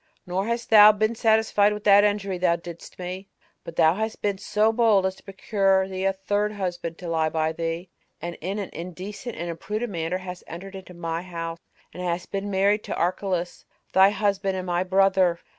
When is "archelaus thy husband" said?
12.95-14.57